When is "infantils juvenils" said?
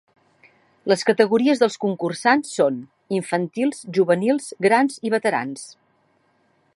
3.19-4.51